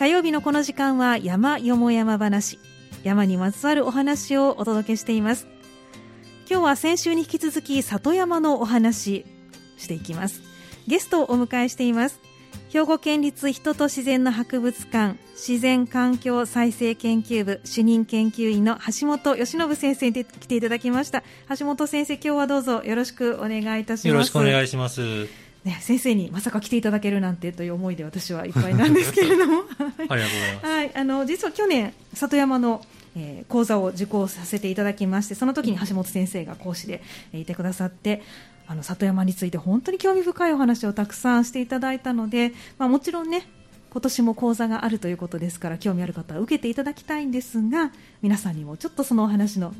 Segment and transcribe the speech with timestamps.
[0.00, 2.58] 火曜日のこの時間は山よも山話。
[3.04, 5.46] 山にまつわるお話をお届けしています。
[6.48, 9.26] 今日は先週に引き続き里山のお話
[9.76, 10.40] していきます。
[10.86, 12.18] ゲストをお迎えしています。
[12.70, 21.22] 兵庫県立人と自然の博物館自然環境再生研究部主任研究員の橋本義信先生に来ていただきました。
[21.58, 24.08] 橋本先生今日はどうぞよろしくお願いいたします。
[24.08, 25.49] よろしくお願いします。
[25.64, 29.64] ね、先生にまさか来ていただけるなんてという思いで私はいっぱいなんですけれども。
[30.62, 32.84] はい、あの実は去年里山の
[33.16, 37.02] えー、講座を受講させていただきましてその時に橋本先生が講師で
[37.32, 38.22] いてくださって
[38.66, 43.48] あの里山について本当に興味深いお話をたくさんしていただいたので、まあ、もちろんね
[43.90, 47.90] 今年も講座があるということですから興味ある方は受けていただきたいんですが
[48.22, 49.74] 皆さんにもちょっとそのお話の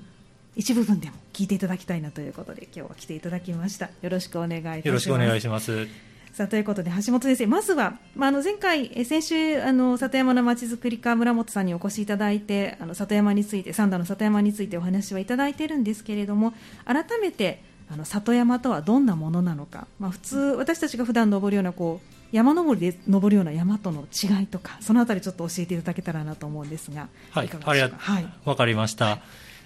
[0.57, 3.91] 一部分でも聞いていただきたいなということで今日は来ていただきました。
[4.03, 4.87] よろしくお願いいたします。
[4.87, 6.11] よろしくお願いします。
[6.33, 29.19] さあということで橋本先生まずは、まあ、あの前回先週あの里山のまちづくり課村本さんにお越しいただいてあの里山について三田の里山についてお話はいただいているんですけれども改めてあの里山とはどんなものなのか、まあ、普通私たちが普段登るようなこう山登りで登るような山との違いとかそのあたりちょっと教えていただけたらなと思うんですがはいいありがはい、わかりました、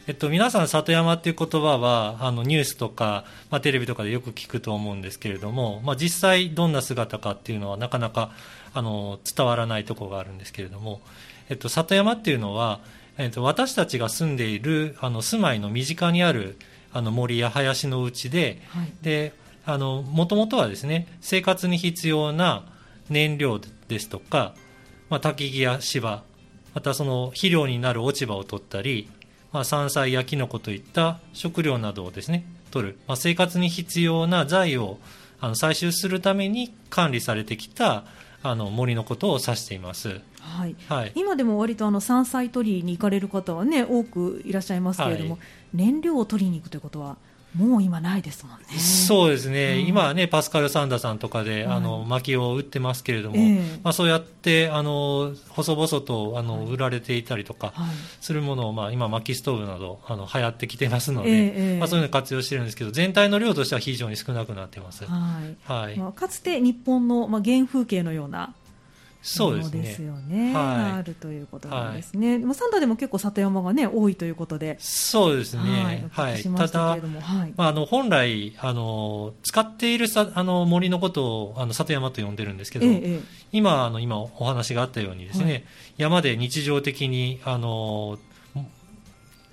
[0.06, 8.30] えっと、皆さん、里山っていう言葉はあのニュースとか、まあ、テレビとかでよく聞くと思うんですけれども、まあ、実際どんな姿かっていうのはなかなか
[8.74, 11.00] あの伝わらないところがあるんですけれども、
[11.48, 12.80] えっと、里山っていうのは、
[13.16, 16.58] えっと、私たちが住んでいるあの住まいの身近にある
[16.92, 19.32] あの森や林のうちで、はい、で
[19.64, 22.66] あのもともとはですね生活に必要な
[23.08, 24.54] 燃料ですとか、
[25.08, 26.24] まあ、焚き木や芝
[26.74, 29.08] またその肥料になる落ち葉を取ったり、
[29.54, 34.98] まあ、山菜やキノコといった食料などをですね取る、まあ、生活に必要な財を
[35.40, 38.04] あの採集するために管理されてきた
[38.42, 40.20] あの森のことを指しています。
[40.40, 45.40] はい、はい、今でも割とあの山菜取りに行かれる方はね多くいらっしゃいますけれども、はい、
[45.72, 47.16] 燃料を取りに行くということは
[47.54, 48.66] もう今ないですもんね。
[48.78, 49.74] そうですね。
[49.80, 57.72] うん、今はね、パスカル・サンダーさんとかで、はい、あの、薪を売ってますけれども、えー、まあそうやって、あの、細々と、あの、売られていたりとか、
[58.20, 65.04] するものを、まあ今、薪ストーブなど、あの、流行ってきてますので、えー、まあそういうの活用してるんですけど、全体の量としては非常に少なくなってます。
[65.04, 65.72] はい。
[65.72, 65.96] はい。
[65.96, 68.52] まあ、かつて日本の、まあ、原風景のような、
[69.24, 70.64] そうですよね、はい、
[70.98, 72.38] あるということなんですね。
[72.38, 74.76] はい、サンダーでも結構里山がね多いということで。
[74.78, 76.06] そうですね。
[76.12, 76.42] はい。
[76.42, 77.00] ただ、はい、
[77.56, 83.20] まああの本来あの使っているさあの森のことをあの里山と呼んでるんですけど、ええ、
[83.50, 85.64] 今あの今お話があったようにですね、はい、
[85.96, 88.18] 山で日常的にあの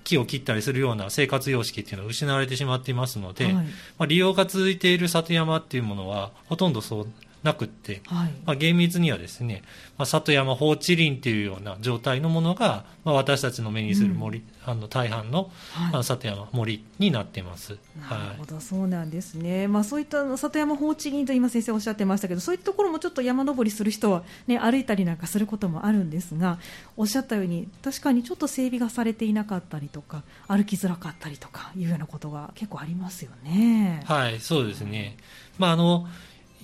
[0.04, 3.62] 木を切ったりするような生活様式っていうのは失われてしまっていますので、はい、ま
[4.00, 7.08] あ、利用が続いている里山っていうものはほとんどそう
[7.42, 9.62] なくって、はい、まあ、厳密にはですね、
[9.98, 17.78] まあ、里山放置林っていうような状態のものが、まあ、私たちの目にする森、うん、あの大半の,、はい、里山森になっています。
[18.08, 19.66] なるほど、そうなんですね。
[19.66, 26.58] まあそういった里山放置林と今先生おっしゃってましたけど、そういったところもちょっと山登りする人はね歩いたりなんかすることもあるんですが、
[26.96, 34.02] おっしゃったように確かにちょっと整備がされていなかったりとか、歩きづらかったりとかいうようなことが結構ありますよね。
[34.06, 35.16] はい、そうですね。
[35.58, 36.06] まああの。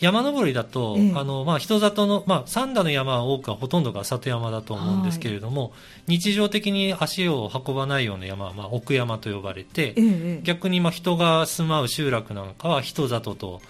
[0.01, 5.69] 山登りだと、ええ、あのまあ、人里の、まあ、三田の山は多くはほとんどが里山だと思うんですけれども、は
[6.09, 13.61] い、日常的に足を運ばないような山は、まあ、奥山と呼ばれて、え、逆にまあ人が住まう集落なんかは人里と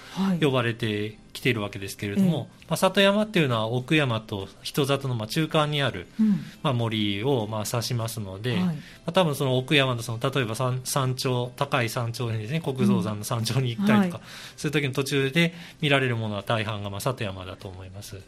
[0.40, 6.08] 呼ばれて来ているわけですけれども、まあ、里山っていうのは奥山と人里のまあ中間にある、
[6.64, 8.72] まあ、森をまあ指しますので、はい、ま
[9.06, 14.24] あ、多分その奥山のその例えば山山頂高い山頂にですね国蔵山の山頂に行ったりとか、
[14.56, 14.70] そうい。
[14.70, 18.16] う時の途中で見られるものは大半がまあ里山だと思います。
[18.16, 18.22] はい、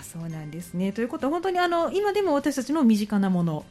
[0.00, 0.92] あそうなんですね。
[0.92, 3.64] ということは本当にあの今でも私たちの身近なもの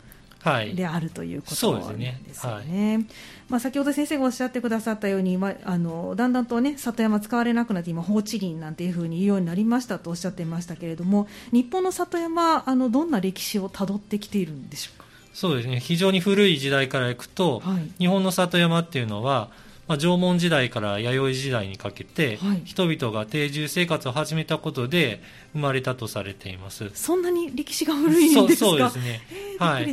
[0.75, 3.06] であるということなんですよね。
[3.50, 15.06] まあ、先ほど先生がおっしゃってくださったように、まあ、あのだんだんと、ね、里山使われなくなって今放置林なんていうふうに言うようになりましたとおっしゃっていましたけれども日本の里山あのどんな歴史をたどってきているんでしょうか？
[15.34, 15.80] そうですね。
[15.80, 19.50] 非常に古い時代からいくと、はい、日本の里山っていうのは
[19.88, 25.22] まあ、縄文時代から弥生時代にかけて、はい、人々が定住生活を始めたことで
[25.54, 26.92] 生まれたとされています。
[26.94, 28.69] そんなに歴史が古いんですか？
[28.69, 29.19] そうですね、はい、
[29.57, 29.83] はい、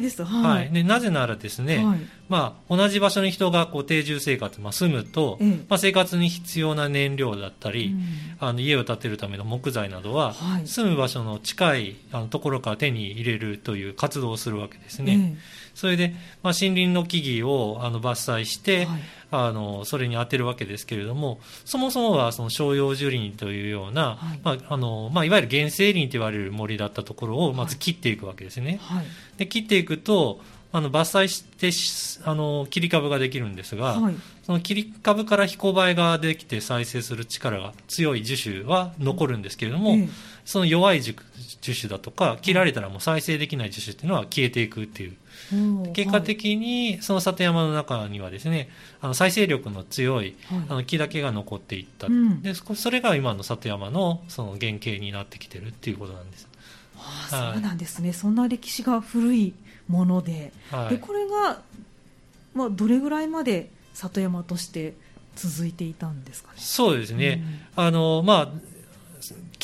[0.43, 15.37] はい、でなぜならですね、はい、まあ、同じ場所に人がこう定住生活、まあ、住むと、ええ、まあ、生活に必要な燃料だったり、うん、あの家を建てるための木材などは、はい、住む場所の近いあのところから手に入れるという活動をするわけですね。
[15.37, 15.39] え、
[15.75, 19.01] それで、まあ、森林の木々をあの伐採して、はい、
[19.31, 24.41] あのそれに当てるわけですけれどもそもそもはその照葉樹林というような、はい。
[24.43, 28.81] まああのまあ、いわゆる原生林と言われる森だったところをまず切っていくわけですね。
[29.37, 30.41] で切っていくと
[30.75, 31.71] あの伐採して
[32.29, 40.11] あの切り株ができるんですが、はい、その切り株からひこばえができて再生する力が強い樹種は残るんですけれども、うん、
[40.45, 41.15] その弱い樹
[41.63, 45.17] 種だとか切られたらもう再生できない樹種っていうのは消えていくっていう。
[45.95, 48.69] 結果的にその里山の中にはですね
[49.01, 50.37] あの再生力の強い、
[50.69, 56.49] あの木だけが残っていった、うん、でそれが今の里山のその原型になってきてるっていうことなんです。
[56.97, 59.55] ああそうなんですね、そんな歴史が古い
[59.89, 60.53] もので。
[60.71, 61.61] はい、でこれが、
[62.55, 64.95] まあ、どれぐらいまで里山として
[65.35, 66.55] 続いていたんですかね？
[66.59, 67.43] そうですね、
[67.77, 68.49] うん、あのまあ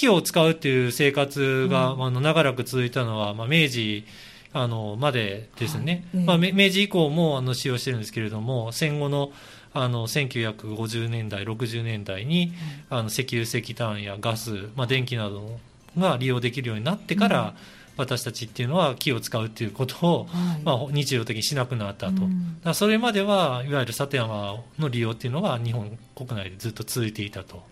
[0.00, 4.04] 木を使うっていう生活が、うん、あの長らく続いたのは、まあ、明治
[4.52, 9.30] あのまでですね、はい、まあ、明治以降もあの使用してるんですけれども戦後の
[9.72, 12.52] あの1950年代、60年代に、
[12.90, 15.60] うん、あの石油、石炭やガス、まあ、電気など
[15.96, 17.54] が利用できるようになってから、うん。
[17.96, 27.62] 私たちっていうのは木を使うっていうことを、はい、まあ、日常的にしなくなったと、うん、それまではいわゆる里山の利用っていうのが日本国内でずっと続いていたと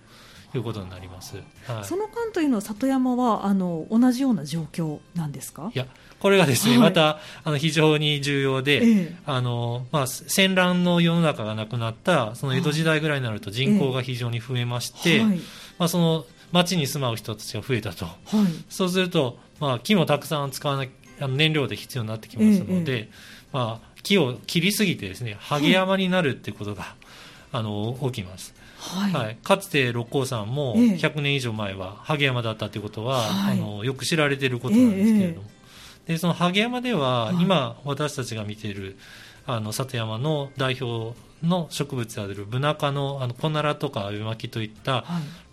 [0.54, 1.36] いうことになります、
[1.66, 5.70] はい、その間というのは里山はあの同じような状況なんですか？
[5.74, 5.86] いや
[6.18, 15.40] これがですね、はい、またあの非常に重要で、ええ、あのまあ、戦乱の世の中がなくなったその江戸時代ぐらいになると人口が非常に増えまして、はい、
[15.78, 18.16] まあ、その町に住まう人たちが増えたと、はい、
[18.70, 20.86] そうすると、まあ、木もたくさん使わな
[21.20, 23.08] あの燃料で必要になってきますので、え、
[23.52, 26.94] まあ、木を切りすぎてですねハゲ山になるっていうことが、
[27.52, 28.54] あの起きます。
[28.88, 35.48] はい、はい、かつて六甲山も100年以上前は萩山だったということは、あのよく知られていることなんですけれども、
[36.06, 38.96] でその萩山では、今私たちが見ている
[39.46, 45.04] あの里山の代表の植物であるブナ科のあのコナラとかアベマキといった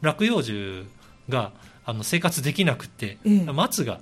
[0.01, 0.85] 落葉樹
[1.29, 1.51] が
[1.85, 3.17] あの生活できなくて、
[3.53, 3.99] 松が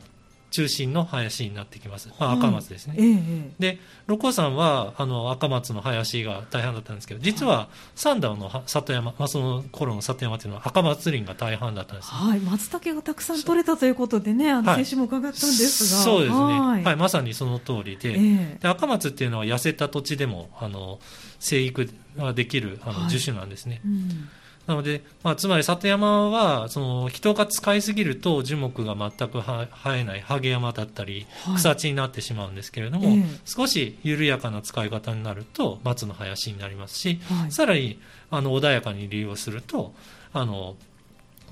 [0.54, 21.00] 中心の林になってきます、まあ、赤松ですね、ええ、で六甲山はあの赤松の林が大半だったんですけど実は三段の里山、まあ、その頃の里山というのは赤松林が大半だったんです、はい、松茸がたくさん取れたということでねあの先週も伺ったんですが、はい、そうですね、はい、はい、まさにその通りでえ、で赤松っていうのは痩せた土地でもあの
[21.40, 24.30] 生育ができるあの樹種なんですね、うん
[24.65, 29.68] なので、まあ、つまり里山はその人が使いすぎると樹木が全く生
[29.98, 38.00] えないハゲ山だったり草地になってしまうんですけれども、はい、少し緩やかな使い方になると松の林になりますし、はい、さらに
[38.31, 39.94] あの穏やかに利用すると
[40.31, 40.75] あの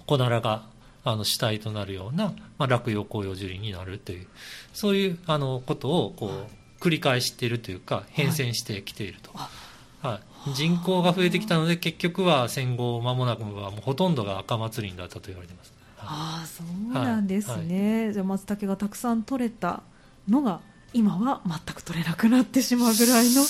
[0.06, 0.64] 小ならが
[1.04, 4.28] あの主体となるような、まあ、落葉紅葉樹林になるという
[4.72, 9.32] そういうあのことをこう繰り返しているというか変遷してきていると。
[9.34, 9.72] はい
[10.02, 10.20] はい、
[10.54, 19.84] 人口が増えてきたので結局は戦後間もなくはもうほとんどが赤松林だったと言われています、ああそうなんですね、はい、じゃあ松茸がたくさん取れた
[20.28, 20.62] のが
[20.94, 23.44] 今は全く取れなくなってしまうぐらいの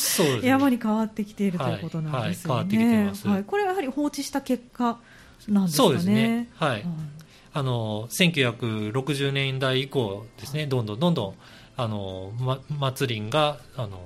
[0.44, 3.12] 山に変わってきているということなんですよね。
[3.26, 5.00] はい、これはやはり放置した結果
[5.48, 5.90] なんですかね。
[5.90, 6.50] そうですね。
[6.56, 6.86] はい。
[7.54, 11.34] あの1960年代以降ですね、どんどんどんどん
[11.78, 14.00] あの、ま、松林があの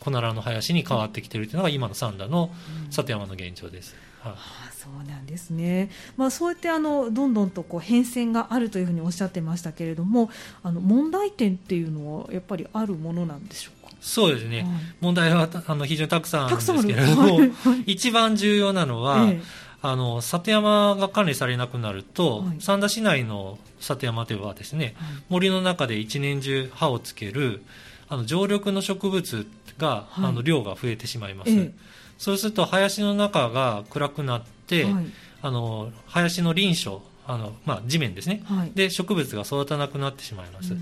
[0.00, 2.50] コナラの林に変わってきているというのが今の三田の
[2.90, 3.94] 里山の現状です。
[4.20, 10.28] はい、あそうなんですね、まあ、そうやってあのどんどんとこう変遷があるというふうにおっしゃってましたけれども
[10.64, 13.92] あの問題点っていうのはやっぱりあるものなんでしょうか？
[14.00, 14.66] そうですね、はい、
[15.00, 17.40] 問題はあの非常にたくさんあるんですけれども、
[17.86, 19.40] 一番重要なのは、ええ、
[19.82, 27.62] あの里山が管理されなくなると、はい、三田市内の里山ではですね、はい、森の中で一年中葉をつける
[28.08, 29.46] あの常緑の植物
[29.78, 31.74] が、はい、あの量が増えてしまいます、ええ、
[32.18, 35.06] そうすると林の中が暗くなって、はい、
[35.42, 40.80] あの林の林床あの、まあ、地面ですね、はい、で植物が育たなくなってしまいます、うん、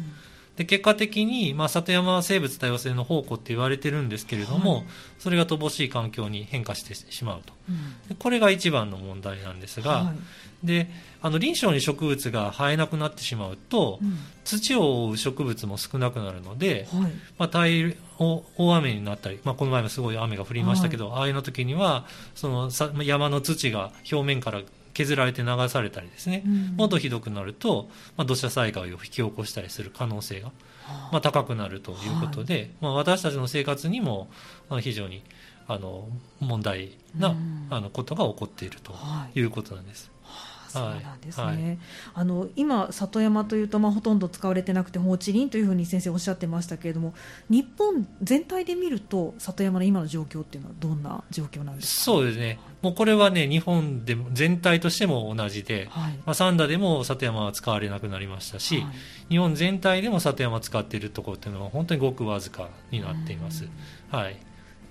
[0.56, 4.84] で結果的に、まあ、里山は生物多様性の宝庫って言われてるんですけれども、
[5.18, 7.52] それが乏しい環境に変化してしまうと、
[8.10, 10.14] うん、これが一番の問題なんですが、
[10.64, 10.88] で
[11.20, 22.70] あの臨床に植物が生えなくなってしまうと、うん、土を覆う植物も少なくなるので、はい、まあ、大大雨になったり、まあ、この前もすごい雨が降りましたけど、はい、ああいうの時にはその
[23.02, 24.62] 山の土が表面から
[24.96, 30.52] 削られて流されたりですね、うん、もっとひどくなると、まあ、土砂災害を引き起こしたりする可能性が、
[31.12, 34.28] まあ、高くなるということで、はい、まあ、私たちの生活にも
[34.80, 35.22] 非常に
[35.68, 36.08] あの
[36.40, 37.36] 問題な、
[37.68, 38.94] あのことが起こっていると
[39.34, 40.10] いうことなんです。
[40.76, 41.78] そうなんですね、はい、
[42.14, 47.14] あの今、里山というと、まあ、ほとんど使われてなくて放置林というふうに先生おっしゃってましたけれども
[47.48, 52.02] 日本全体で見ると里山の今の状況っていうのはどんな状況なんですか？
[52.02, 58.86] そうですね、もうこれはね日本でも全体としても同じで、はい、まあ、三田でも里山は使われなくなりましたし、はい、
[59.30, 63.68] 日本全体でも里山を使っているところっていうのは本当にごくわずかになっています。
[64.10, 64.36] はい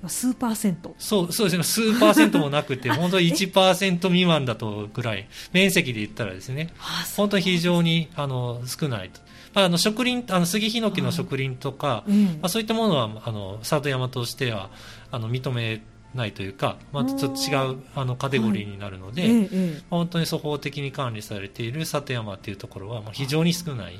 [0.10, 0.96] 数パーセント。
[0.98, 1.64] そうそうですね。
[1.64, 5.28] 数パーセントもなくて本当に1%未満だとぐらい。
[5.54, 6.74] 面積で言ったらですね。
[7.16, 9.22] 本当に非常にあの少ないと。
[9.54, 14.70] まあ、あの植林あの杉ヒノキの植林とか、まあ、そういったものはあの里山としては
[15.12, 15.82] あの認め
[16.14, 19.34] ないというか、まあ、ちょっと違うあのカテゴリーになるので、はい。
[19.42, 19.50] まあ、
[19.90, 24.00] 本当に粗法的に管理されている里山っていうところはまあ非常に少ない。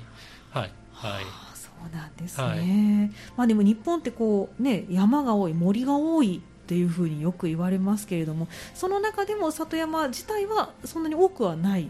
[0.52, 1.45] はい、はい
[1.86, 11.88] そうなんですね、はい、まあ、でも日本ってこう、ね、山が多い森が多いっていうふうによく言われますけれどもその中でも里山自体はそんなに多くはない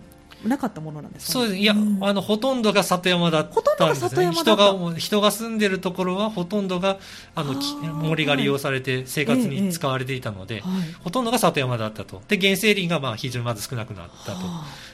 [0.48, 1.62] なかったものなんですか、ね、そうです。
[1.62, 4.32] いや、うん、あのほとんどが里山だったんですね。
[4.32, 6.98] 人が人が住んでるところはほとんどが
[7.36, 7.54] あの
[7.94, 12.22] 森が利用されて生活に使われていたので、ええはい、ほとんどが里山だったと。
[12.28, 14.40] で原生林がまあ非常にまず少なくなったと。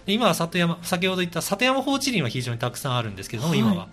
[0.07, 3.87] 今は里山先ほど言った里山放置林は非常にたくさんあるんですけども、はい、今は。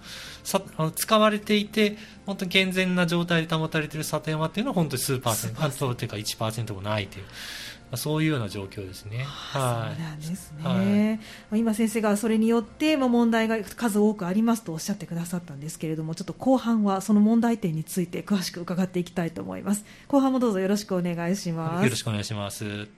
[0.44, 7.24] さあの使われていて本当に健全な状態で保たれている里山っていうのは本当に数パーセント、というか1%もないという。
[7.96, 9.24] そういうような状況ですね。
[9.24, 11.20] はい、そうなんですね。
[11.50, 19.84] はい、今先生がそれによってまあ問題が数多くありますとおっしゃってくださったんですけれども、ちょっと後半はその問題点について詳しく伺っていきたいと思います。
[20.08, 21.84] 後半もどうぞよろしくお願いします。
[21.84, 22.88] よろしくお願いします。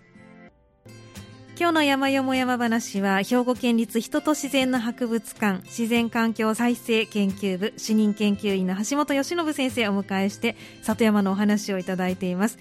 [1.60, 12.58] 今日の山よも山話は兵庫県立人と自然の博物館自然環境再生研究部主任研究員の橋本義信先生をお迎えして里山のお話をいただいています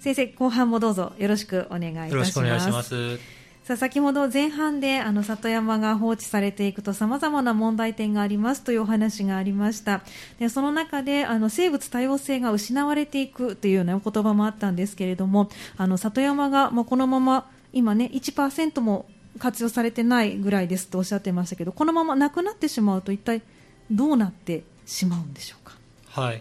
[0.00, 2.12] 先生後半もどうぞよろしくお願いいたします。
[2.12, 3.16] よろしくお願いします。
[3.64, 10.00] さあ先ほど前半であの里山が放置されていくとさまざまな問題点がありますというお話がありました。
[10.38, 19.04] でその中であの生物多様性が失われていくというような言葉もあったんですけれどもあの里山がもうこのまま今ね1%も
[19.38, 23.42] 活用されてないぐらいですとおっしゃってましたけどこのままなくなってしまうと一体
[23.90, 25.74] どうなってしまうんでしょうか？
[26.08, 26.40] はい。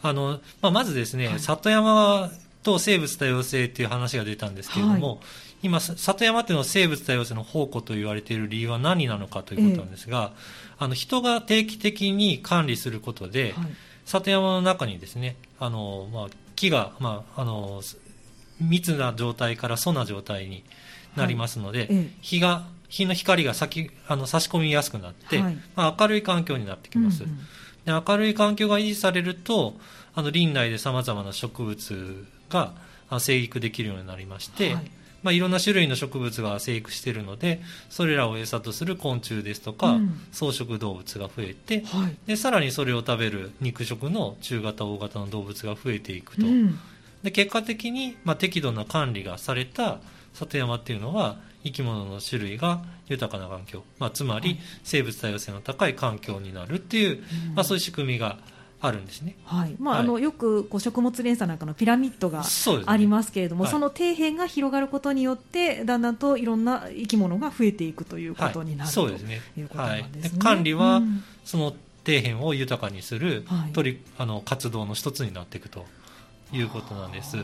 [0.00, 2.30] あのまあ、まずですね、はい、里山
[2.68, 5.18] と生物多様性という話が出たんですけれども、はい、
[5.62, 10.38] 今、里山というのは生物多様性の宝庫と言われている理由は何なのかということなんですが、え
[10.80, 13.66] あの人が定期的に管理することで、はい、
[14.04, 17.82] 里山の中にですねあの、まあ、木が、まあ、あの
[18.60, 20.64] 密な状態から粗な状態に
[21.16, 27.38] なりますので、はい、日が日の光が先あの差し込みやすくなって、はい、まあ、明るい環境になってきます、うんうん、
[27.84, 29.74] で明るい環境が維持されると
[30.14, 32.72] あの林内でさまざまな植物が
[33.18, 34.90] 生育できるようになりまして、はい。
[35.22, 46.78] まあ、いろんな種類の植物が生育しているのでそれらを餌とする昆虫ですとか、うん、草食動物が増えて、はい、でさらにそれを食べる肉食の中型大型の動物が増えていくと、うん、
[47.22, 49.98] で結果的に、まあ、適度な管理がされた
[50.34, 57.22] 里山っていうのは生き物の種類が豊かな環境、まあ、つまり生物多様性の高い環境になるっていう、
[57.54, 58.38] まあ、そういう仕組みが
[58.80, 59.74] あるんですね、はい。
[59.78, 62.44] まあ、はい、あのよくこう食物連鎖なんかのピラミッドが
[62.86, 69.40] ありますけれどもそ、ねの底辺が広がることによってだんだんといろんな生き物が増えていくということになる、はい、そうですね。
[69.56, 71.02] いうことなんですね、管理は、
[71.44, 71.74] その
[72.06, 75.86] 底辺を豊かにする、取りあの活動の一つになっていくと
[76.52, 77.36] いうことなんです。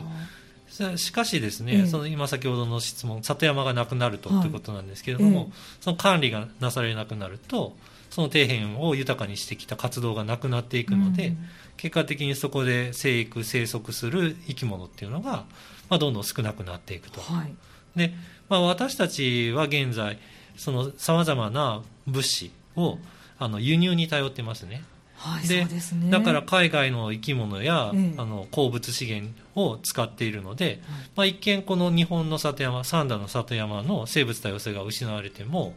[0.97, 7.75] しかしですね、ええ、その今先ほどの質問里山がなくなると、はい、ということなんですけれども、え、その管理がなされなくなると
[8.15, 11.37] その底辺を豊かにしてきた活動がなくなっていくので、うん、
[11.75, 15.43] 結果的にそこで生育生息する生き物っていうのが、
[15.89, 17.19] まあ、どんどん少なくなっていくと。
[17.19, 17.53] はい、
[17.97, 18.13] で
[18.47, 20.17] まあ、私たちは現在
[20.55, 20.71] さ
[21.13, 22.99] まざまな物資を
[23.37, 24.85] あの輸入に頼ってますね。
[25.25, 25.69] はい、で、ね、
[26.11, 30.77] だから海外の生き物や、ええ、あの鉱物資源を使っているので、はい、
[31.15, 35.73] まあ、一見この日本の里山三田の里山の生物多様性が失われても、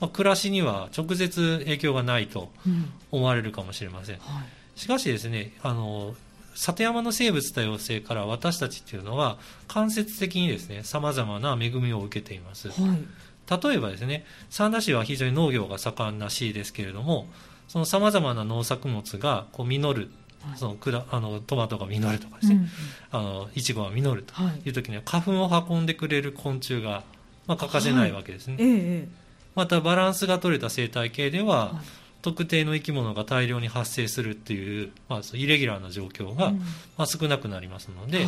[0.00, 2.50] まあ、暮らしには直接影響がないと
[3.10, 6.14] 思われるかもしれません、うんはい、しかしですねあの
[6.54, 17.26] 里山の生物多様性から私たちっていうのは間接的にですねさまざまな恵みを受けています、例えばですね三田市は非常に農業が盛んな市ですけれども
[17.72, 20.10] そのさまざまな農作物がこう実る
[20.56, 24.34] そのくだあのトマトが実るとかですね、うんうん、あのいちごが実ると
[24.66, 27.02] いう時には花粉を運んでくれる昆虫が
[27.46, 28.64] まあ、欠かせないわけですね、はい。
[28.64, 29.08] ええ、
[29.54, 31.86] またバランスが取れた生態系では、はい、
[32.22, 36.58] 特定の生き物が大量に発生するっていう、まあ、イレギュラーな状況が、うん、
[36.96, 38.26] まあ、少なくなりますので、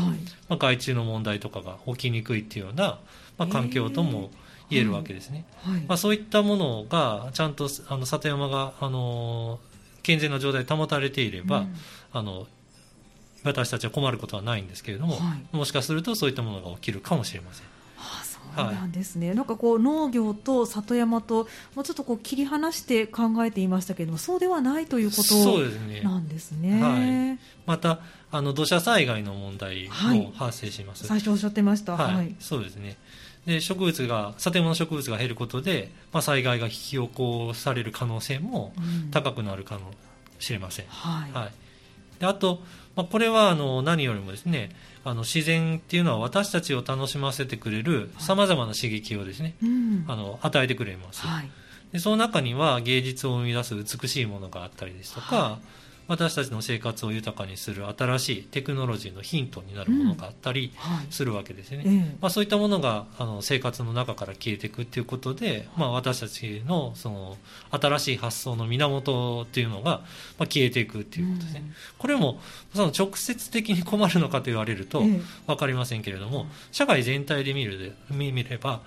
[0.49, 2.99] まあ、害虫の問題とかが起きにくいっていうような、
[3.39, 4.31] まあ、環境とも
[4.71, 5.45] 言えるわけですね、
[5.87, 9.59] まあ、そういったものがちゃんとあの里山があの
[10.03, 11.75] 健全な状態で保たれていれば、うん、
[12.13, 12.47] あの
[13.45, 17.67] 私たちは困ることはないんですけれども、はい、もしかするとそういったものが起きるかもしれません。
[17.97, 25.35] はあそうなんですね、はい、なんかこう農業と里山ともうちょっとこう切り離して考えていましたけれどもそうではないということ
[26.05, 26.81] なんですね。
[26.81, 32.97] はい、またあの土砂災害の問題も発生します、最初おっしゃってました、はい、そうですね
[33.47, 38.73] で植物が建物植物が減ることで、まあ、災害が引き起こされる可能性も
[39.11, 39.91] 高くなるかも
[40.39, 41.53] しれません、うん、はい、はい、
[42.21, 42.61] であと、
[42.97, 44.71] まあ、これはあの何よりもですね
[45.05, 51.51] あの自然っていうのは私たちを楽しませてくれるさまざまな刺激をですね、うん、あの与えてくれます、はい、
[51.93, 60.73] でその中には芸術を生み出す美しいものがあったりですとか、はい私たちの生活を豊かにする新しいテクノロジーのヒントになるものがあったり
[61.11, 67.37] するわけですね、うんはい、まあ、そういったものがあの生活の中から消えていくっていうことで、まあ、私たちのその
[67.71, 70.03] 新しい発想の源っていうのが、まあ、
[70.41, 72.41] 消えていくっていうことですね、うん、これも
[72.75, 75.03] その直接的に困るのかと言われると
[75.47, 78.83] 分かりませんけれども、社会全体で見るで見れば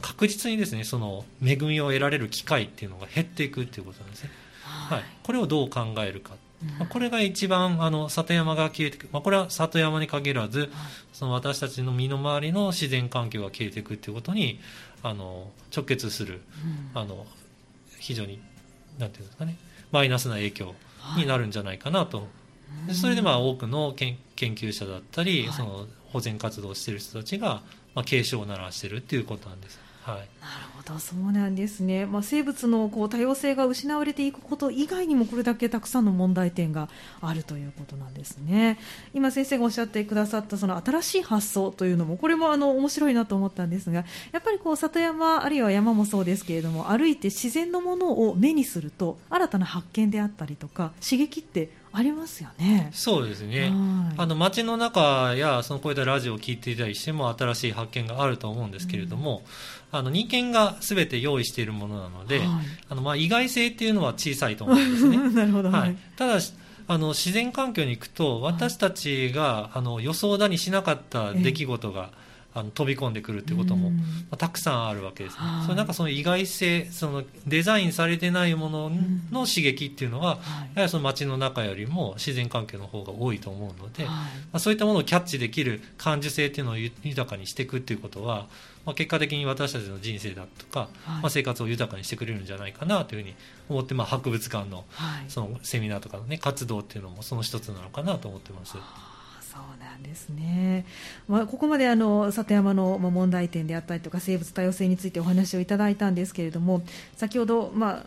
[0.00, 4.30] 確実にですねその恵みを得られる機会っていうのが減っていくっていうことなんですね。
[4.64, 6.34] はい、これをどう考えるか
[6.78, 10.70] まあ、これが一番あの里山が消えていく、まあ、これは里山に限らず、
[11.12, 14.60] その私たちの身の回りの自然環境が消えていくということに
[15.02, 16.42] あの直結する、
[16.94, 17.26] あの
[17.98, 18.40] 非常に
[18.98, 19.56] なんていうんですかね
[19.90, 20.74] マイナスな影響
[21.16, 22.28] になるんじゃないかなと、
[22.86, 27.62] でそれでまあ多くの研究者だったり、その保全活動をしている人たちが、
[27.94, 29.80] まあ、警鐘を鳴らしているということなんです。
[30.02, 30.26] はい、なる
[30.76, 36.88] ほどそうなんですね、まあ、生物のこう多様性が失われていくこと以外にもこれだけたくさんの問題点が
[37.20, 38.78] あるということなんですね。
[39.14, 52.88] 今先生がおっしゃってくださったその新しい発想というのもこれもあの面白いなと思ったんですがやっぱりこう里山あるいは山もそうですけれども歩いて自然のものを目にすると新たな発見であったりとか刺激ってありますよね。
[52.92, 53.70] そうですね。
[54.16, 59.44] あの街の中やそのこういったラジオを聞いていたりしても新しい発見があると思うんですけれども、うん、
[59.92, 62.48] あの人間がすべて用意しているものなので、はい、
[62.88, 65.16] あのまあ意外性っていうのは小さいと思うんですね。
[65.30, 65.70] なるほど。
[65.70, 65.96] はい。
[66.16, 66.40] ただ
[66.88, 72.21] あの自然環境に行くと私たちが、あの予想だにしなかった出来事が、ええ
[72.54, 73.96] あの飛び込んでくるっていうことも、ま
[74.32, 78.92] あ、たくさんあるわけですね、それなんかその意外性そのデザインされてないもの
[79.30, 80.08] の刺激ってい。
[80.08, 80.38] うのは、
[80.74, 88.46] やはりその街の中よりも自然環境の方が多いと思うので、まあ、そういったものをキャッチできる感受性っていうのを豊かにしていくっていうことは、
[88.84, 93.34] まあ、結果的に私たちの人生だとか、まあ、生活を豊かにしてくれるんじゃないかなというふうに
[93.68, 94.84] 思って、まあ、博物館の
[95.28, 98.76] そのセミナーとかの、ね、活動っていうのもその一つなのかなと思ってます。
[99.52, 100.86] そうなんですね、
[101.28, 106.82] まあ、ここまであの里山の問題点であったりとか生物多様性についてお話をいただいたんですけれども
[107.16, 108.06] 先ほど、まあ、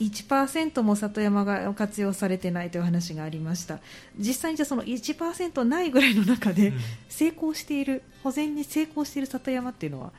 [0.00, 3.78] 1%も里山が活用されてないという話がありました。
[4.18, 6.72] 実際にじゃその1%ないぐらいの中で
[7.08, 10.12] 成功している、保全に成功している里山っていうのは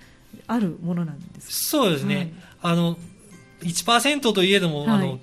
[0.47, 2.97] あるものなんですそうですね、はい、あの
[3.61, 5.19] 1%といえども、はい、あの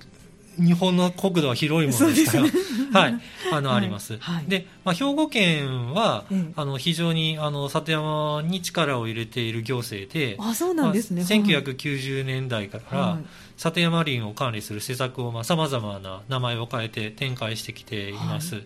[0.57, 2.51] 日本の国土は広いものですから、ね、
[2.91, 4.17] はい、あの、はい、あります。
[4.17, 11.21] はい、で、まあ、兵庫県は、ええ、あの、非常に、あの、里山に力を入れている行政で、あ、そうなんですね。
[11.21, 13.25] まあ、1990年代から、はい、
[13.57, 18.63] 里山林を管理する施策を、まあ、様々な名前を変えて展開してきています。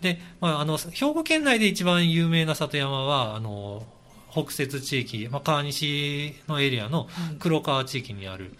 [0.00, 3.86] で、まあ、あの、兵庫県内で一番有名な里山は、あの、
[4.30, 8.52] 北摂地域、まあ、川西のエリアの黒川地域にある、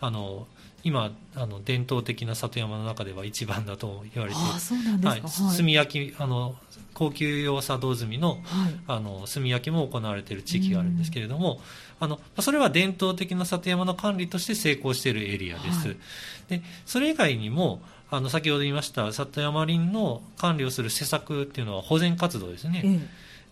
[0.00, 0.46] あの
[0.84, 4.38] 今あの伝統的な里山の中では一番だと言われて
[5.08, 6.54] はい、炭焼きあの
[6.92, 8.40] 高級用茶道炭のはい、
[8.86, 11.58] あの炭焼きも行われている地域があるんですけれども、
[12.00, 15.96] あのそれは伝統的な里山の管理として成功しているエリアです、はい、
[16.48, 23.08] でそれ以外にもあの先ほど言いました里山林の管理をする施策っていうのは保全活動ですね、ええ、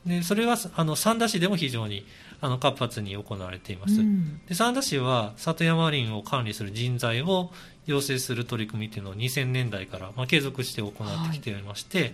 [0.06, 2.04] でそれはあの三田市でも非常に
[2.40, 7.50] あの活発に行われています、うん、で三田市は里山林を管理する人材を
[7.86, 12.12] 養成する取り組みというのを2000年代から、まあ、継続して行ってきていまして、はい、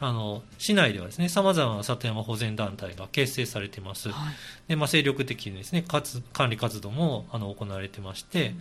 [0.00, 4.34] あの市内ではですねさまざまな里山保全団体が結成されています、はい、
[4.68, 8.54] でまあ、精力的にですね管理活動もあの行われてまして、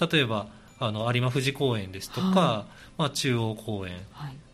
[0.00, 0.46] うん、例えば
[0.78, 3.94] あの有馬富士公園ですとか、はい、まあ、中央公園、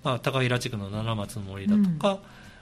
[0.02, 2.18] まあ、高平地区の七松の森だとか、うん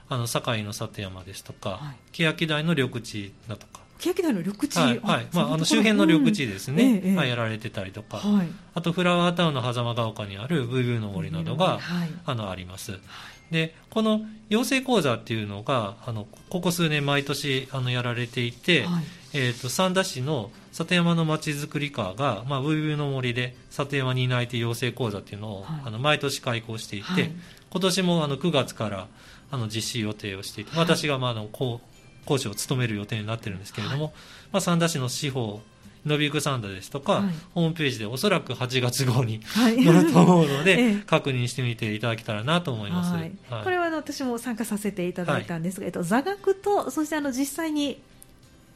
[0.09, 3.79] あの堺の里山ですとか、はい、欅台の緑地だとか。
[3.99, 5.27] 欅台の緑地、はいはい。
[5.33, 12.97] まあ、あの周辺の緑地ですね、うん、はい、やられてたりとか、はい、あとフラワータウンの狭間が丘にあるブーブーの森などが、はい、あのあります。
[13.51, 27.31] でこの養成講座っていうのがあのここ数年毎年あのやられていて、はい、えーと、三田市の里山のまちづくり課が、まあ、ブーブーの森で里山に担いて養成講座っていうのを、はい、あの毎年開講していて、
[27.71, 29.07] 今年もあの9月から
[29.51, 31.81] あの実施予定をしていて、私がまああの講
[32.25, 34.13] 講師を務める予定になってるんですけれども、はい、
[34.53, 35.61] まあ、三田市の司法
[36.05, 48.01] 伸びくサンダですとか、はい、ホームページでおそらく8月号に載ると思うので、は い、確認してみていただけたらなと思います、はい、これは私も参加させていただいたんですが、えっと、座学とそしてあの実際に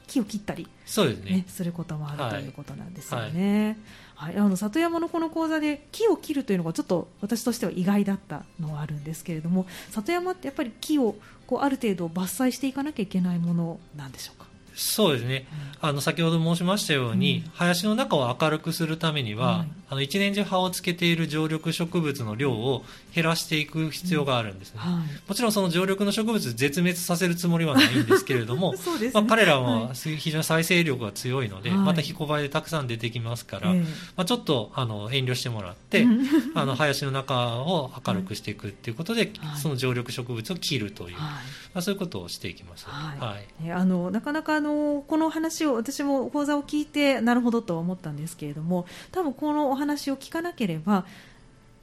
[0.07, 3.77] 木を切ったり、そうですね、ね、することもあるということなんですよね。
[4.23, 14.45] はい、あの里山のこの講座で木を切るというのがちょっと私としては意外だったのはあるんですけれども里山ってやっぱり木をこうある程度伐採していかなきゃいけないものなんでしょうか？
[14.75, 15.45] そうですね、
[15.81, 33.83] うん、あの先ほど申しましたように、うん、林の中を明るくするためには、あの一年中葉をつけている常緑植物の量を減らしていく必要があるんですね、うんはい、もちろんその常緑の植物絶滅させるつもりはないんですけれども ね、まあ、彼らは非常に再生力が強いので、はい、またひこばえでたくさん出てきますから、ま
[34.17, 36.07] あ、ちょっとあの遠慮してもらって
[36.55, 41.39] あの林の中を明るくしていくっていうことで、その常緑植物を切るという、ま
[41.75, 42.87] あ、そういうことをしていきます。
[42.87, 43.71] はい。
[43.71, 51.05] あのなかなかあのこの話を私も講座を聞いてなるほどとは思ったんですけれども多分このお話を聞かなければ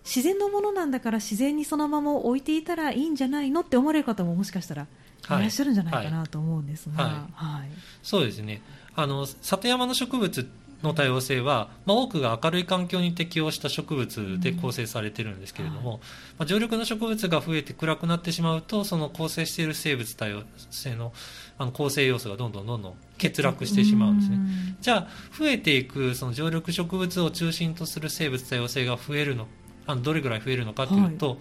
[0.04, 4.86] 自然のものなんだから自然にそのまま置いていたらいいんじゃないのって思われる方ももしかしたらい。
[5.28, 7.12] らっしゃるんじゃないかなと思うんですが、はい。
[7.34, 7.68] はい、
[8.02, 8.62] そうですね。
[8.96, 10.48] あの里山の植物
[10.82, 15.98] の多様性は、まあ、多くが明るい環境に適応した植物で構成されているんですけれども、うん、
[16.38, 21.12] まあ、常緑の植物が増えて暗くなってしまうとその構成している生物多様性の
[21.58, 24.38] あの構成要素がどんどんどんどん欠落してしまうんですね、
[24.80, 29.46] じゃあ増えていくその常緑植物を中心とする生物多様性が増えるの
[29.86, 31.38] あのどれぐらい増えるのかというと、はい、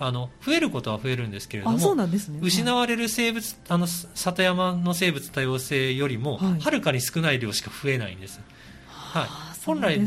[0.00, 8.40] あの増えることは増えるんですけれども、ね、失われる生物あの里山の生物多様性よりもはるかに少ない量しか増えないんです。
[8.88, 9.28] はい、
[9.64, 9.98] 本来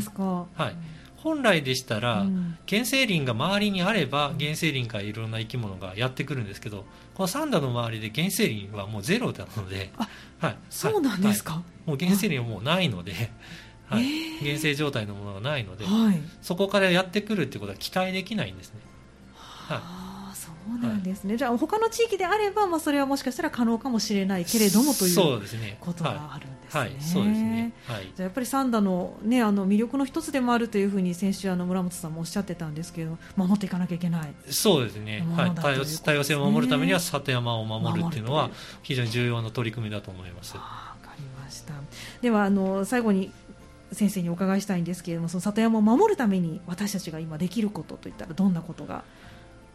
[0.54, 0.95] はい
[1.26, 6.84] 本来でしたら、うん、原生林が周りにあれば原生林からいろんな生き物がやってくるんですけど
[7.14, 9.90] この三田の周りで原生林はもうゼロなので、
[10.38, 13.12] はい、そうなんですか、はい、もう原生林はもうないので、
[13.88, 18.80] はい、えー、原生状態のものがないので、はい、そこからやってくるってことは期待できないんですね。
[19.34, 20.05] はい
[20.66, 25.16] そうなんですね、はい、じゃあ他の地域であれば、まあ、それはもしかしたら可能かもしれないけれどもという
[25.80, 26.80] ことがあるんですね。
[26.80, 34.34] はい、そうですね、はい、じゃあやっぱり三田の,、ね、あの魅力の一つでもあるというふうに先週あの村本さんもおっしゃってたんですけど守っていかなきゃいけない。
[34.50, 38.50] そうですね、はい、多様多様性を守るためには里山を守るっていうのは
[38.82, 40.56] 非常に重要な取り組みだと思います。
[40.56, 40.62] わ
[41.02, 41.74] かりました。
[42.20, 43.30] ではあの最後に
[43.92, 49.04] 先生にお伺いしたいんですけれどもその里山を守るために私たちが今できることといったらどんなことが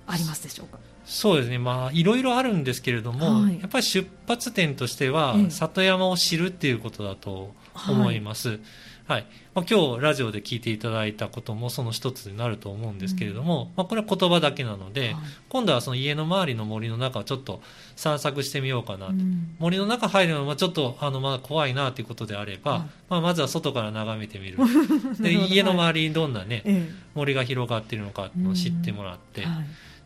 [0.08, 0.80] ありますでしょうか？
[1.06, 7.54] そうですね、まあ、いろいろあるんですけれども、はい、やっぱり出発点としては、里山を知るっていうことだと
[7.90, 8.50] 思います。
[8.50, 8.60] はい。
[9.08, 15.16] はいまあ、今日ラジオで聞いていただいたこともその一つになると思うんですけれども、うん、まあ、これは言葉だけなので、はい、
[15.50, 17.62] 今度はその家の周りの森の中をちょっと
[17.98, 24.60] 散策してみようかなと、うん、森の中入るのはちょっとあのまだ怖いなということであれば、はい、まあ、まずは外から眺めてみる。
[25.20, 26.76] で家の周りにどんなね、はい、
[27.16, 29.46] 森が広がっているのかを知ってもらって、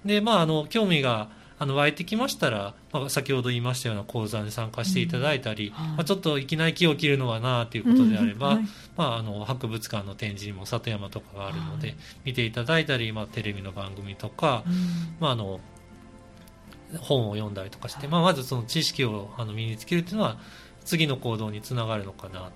[0.06, 8.66] でまあ、あの興味があの湧いてきましたら、まあ、先ほど言いましたような講座に参加していただいたり、うんはい、まあ、ちょっといきなり木を切るのはなということであれば、うんはい、
[8.98, 14.74] まあ、あの博物館の展示にも里山とかがあるので、はい、見ていただいたり、まあ、テレビの番組とか、うん、
[15.20, 15.62] まあ、あの
[17.00, 20.38] 本を読んだりとかして、まあ、まずその知識をあの身につけるというのは
[20.86, 22.52] 次の行動につながるのかなと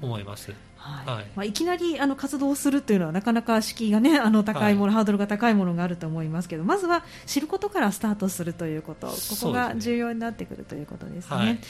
[0.00, 0.54] 思います。
[0.76, 1.06] はい。
[1.16, 1.26] はい。
[1.34, 9.08] まあ、いきなりあの活動するというのはなかなか敷居が、ね、あの高いもの、はい、ハードルが高いものがあると思いますけどまずは知ることからスタートするということ。
[9.08, 11.36] ここが重要になってくるということですね。
[11.36, 11.60] はい、はい、か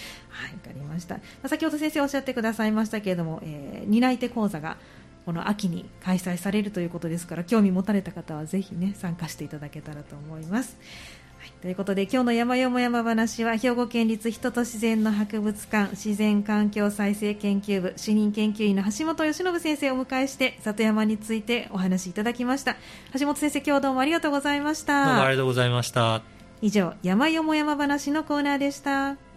[0.75, 1.19] りました。
[1.47, 4.77] 先ほど先生おっしゃってくださいましたけれども、えー、担い手講座が
[5.25, 10.79] この秋に開催されるということですから興味持たれた方はぜひ、ね、参加していただけたらと思います。
[11.61, 22.77] ということで今日の山よも山話は兵庫県立人と自然の博物館自然環境再生研究部主任研究員の橋本由伸先生をお迎えして里山についてお話しいただきました。
[23.19, 25.05] 橋本先生今日どうもありがとうございました。
[25.07, 26.23] どうもありがとうございました。
[26.63, 29.28] 以上山よも山話のコーナーでした